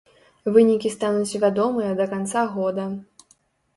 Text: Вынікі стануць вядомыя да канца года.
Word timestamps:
Вынікі 0.55 0.91
стануць 0.95 1.39
вядомыя 1.45 1.91
да 2.03 2.11
канца 2.17 2.47
года. 2.59 2.91